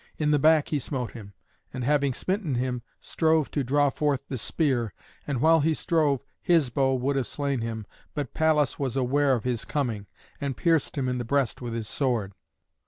In 0.17 0.31
the 0.31 0.39
back 0.39 0.69
he 0.69 0.79
smote 0.79 1.11
him, 1.11 1.33
and, 1.71 1.83
having 1.83 2.11
smitten 2.11 2.55
him, 2.55 2.81
strove 3.01 3.51
to 3.51 3.63
draw 3.63 3.91
forth 3.91 4.27
the 4.29 4.37
spear, 4.39 4.95
and 5.27 5.41
while 5.41 5.59
he 5.61 5.75
strove, 5.75 6.25
Hisbo 6.41 6.95
would 6.95 7.15
have 7.17 7.27
slain 7.27 7.61
him; 7.61 7.85
but 8.15 8.33
Pallas 8.33 8.79
was 8.79 8.97
aware 8.97 9.33
of 9.33 9.43
his 9.43 9.63
coming, 9.63 10.07
and 10.41 10.57
pierced 10.57 10.97
him 10.97 11.07
in 11.07 11.19
the 11.19 11.23
breast 11.23 11.61
with 11.61 11.75
his 11.75 11.87
sword. 11.87 12.33